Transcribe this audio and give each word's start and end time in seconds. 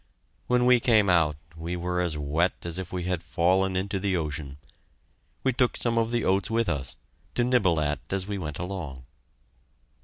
When 0.47 0.65
we 0.65 0.79
came 0.79 1.11
out 1.11 1.35
we 1.55 1.75
were 1.75 2.01
as 2.01 2.17
wet 2.17 2.65
as 2.65 2.79
if 2.79 2.91
we 2.91 3.03
had 3.03 3.21
fallen 3.21 3.75
into 3.75 3.99
the 3.99 4.17
ocean. 4.17 4.57
We 5.43 5.53
took 5.53 5.77
some 5.77 5.99
of 5.99 6.09
the 6.09 6.25
oats 6.25 6.49
with 6.49 6.67
us, 6.69 6.95
to 7.35 7.43
nibble 7.43 7.79
at 7.79 7.99
as 8.09 8.25
we 8.25 8.39
went 8.39 8.57
along. 8.57 9.03